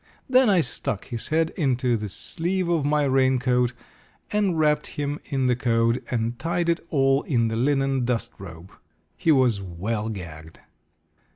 Then 0.27 0.49
I 0.49 0.61
stuck 0.61 1.05
his 1.05 1.27
head 1.27 1.51
into 1.51 1.95
the 1.95 2.09
sleeve 2.09 2.67
of 2.67 2.83
my 2.83 3.03
rain 3.03 3.37
coat 3.37 3.73
and 4.31 4.57
wrapped 4.57 4.87
him 4.87 5.19
in 5.25 5.45
the 5.45 5.55
coat, 5.55 6.01
and 6.09 6.39
tied 6.39 6.69
it 6.69 6.79
all 6.89 7.21
in 7.21 7.49
the 7.49 7.55
linen 7.55 8.03
dust 8.03 8.31
robe. 8.39 8.71
He 9.15 9.31
was 9.31 9.61
well 9.61 10.09
gagged. 10.09 10.59